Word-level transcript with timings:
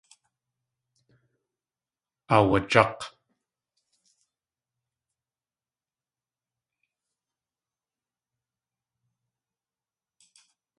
Aawaják̲. 2.35 2.99